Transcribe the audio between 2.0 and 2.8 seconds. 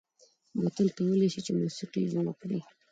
جوړ کړي.